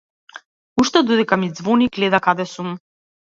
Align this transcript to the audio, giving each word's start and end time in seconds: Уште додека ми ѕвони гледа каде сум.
Уште 0.83 1.03
додека 1.09 1.37
ми 1.41 1.51
ѕвони 1.59 1.89
гледа 1.99 2.23
каде 2.29 2.47
сум. 2.55 2.73